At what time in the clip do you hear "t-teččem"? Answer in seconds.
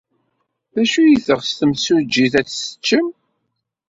2.47-3.07